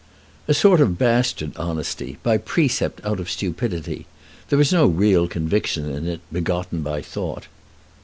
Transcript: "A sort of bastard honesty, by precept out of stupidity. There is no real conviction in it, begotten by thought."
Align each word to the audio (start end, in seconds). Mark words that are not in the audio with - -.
"A 0.47 0.55
sort 0.55 0.81
of 0.81 0.97
bastard 0.97 1.55
honesty, 1.57 2.17
by 2.23 2.39
precept 2.39 2.99
out 3.05 3.19
of 3.19 3.29
stupidity. 3.29 4.07
There 4.49 4.59
is 4.59 4.73
no 4.73 4.87
real 4.87 5.27
conviction 5.27 5.87
in 5.91 6.07
it, 6.07 6.21
begotten 6.33 6.81
by 6.81 7.03
thought." 7.03 7.45